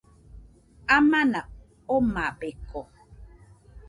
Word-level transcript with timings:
Amana 0.95 1.41
omabeko. 1.97 2.81